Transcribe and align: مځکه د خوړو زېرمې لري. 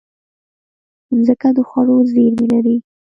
مځکه 1.15 1.49
د 1.55 1.57
خوړو 1.69 1.97
زېرمې 2.11 2.45
لري. 2.53 2.75